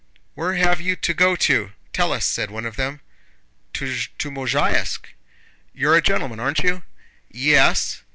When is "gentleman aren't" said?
6.01-6.63